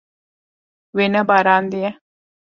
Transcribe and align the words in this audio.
Wê 0.95 1.05
nebarandiye. 1.13 1.91